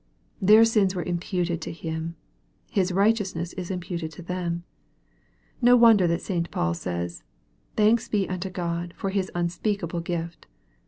[0.41, 2.15] Their sins were imputed to Him.
[2.71, 4.63] His righteousness is imputed to them.
[5.61, 6.49] No wonder that St.
[6.49, 7.23] Paul says,"
[7.77, 10.47] Thanks be unto God for His unspeakable gift."